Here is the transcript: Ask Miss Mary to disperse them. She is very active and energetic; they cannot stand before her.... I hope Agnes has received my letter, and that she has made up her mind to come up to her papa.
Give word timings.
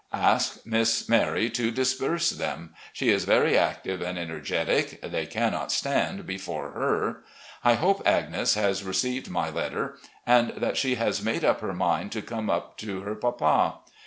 Ask 0.13 0.65
Miss 0.65 1.07
Mary 1.07 1.47
to 1.51 1.69
disperse 1.69 2.31
them. 2.31 2.73
She 2.91 3.09
is 3.09 3.23
very 3.25 3.55
active 3.55 4.01
and 4.01 4.17
energetic; 4.17 4.99
they 4.99 5.27
cannot 5.27 5.71
stand 5.71 6.25
before 6.25 6.71
her.... 6.71 7.23
I 7.63 7.75
hope 7.75 8.01
Agnes 8.03 8.55
has 8.55 8.83
received 8.83 9.29
my 9.29 9.51
letter, 9.51 9.99
and 10.25 10.53
that 10.57 10.75
she 10.75 10.95
has 10.95 11.21
made 11.21 11.45
up 11.45 11.59
her 11.61 11.73
mind 11.75 12.11
to 12.13 12.23
come 12.23 12.49
up 12.49 12.79
to 12.79 13.01
her 13.01 13.13
papa. 13.13 13.77